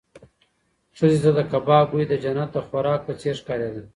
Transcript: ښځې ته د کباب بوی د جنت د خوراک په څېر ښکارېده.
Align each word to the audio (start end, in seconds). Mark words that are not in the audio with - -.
ښځې 0.97 1.19
ته 1.23 1.31
د 1.37 1.39
کباب 1.51 1.85
بوی 1.91 2.03
د 2.07 2.13
جنت 2.23 2.49
د 2.53 2.57
خوراک 2.67 2.99
په 3.07 3.13
څېر 3.21 3.35
ښکارېده. 3.41 3.81